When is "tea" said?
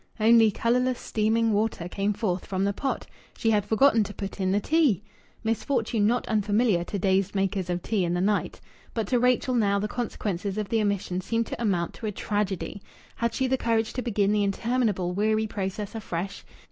4.59-5.03, 7.83-8.03